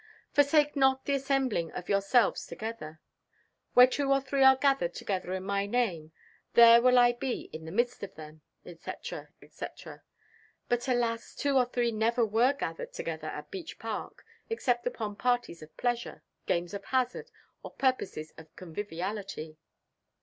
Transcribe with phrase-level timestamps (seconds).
[0.33, 2.99] "Forsake not the assembling of yourselves together."
[3.75, 6.11] "Where two or three are gathered together in my name,
[6.53, 9.27] there will I be in the midst of them," etc.
[9.43, 10.01] etc.
[10.67, 11.35] But alas!
[11.35, 16.23] two or three never were gathered together at Beech Park, except upon parties of pleasure,
[16.47, 17.29] games of hazard,
[17.61, 19.59] or purposes of conviviality.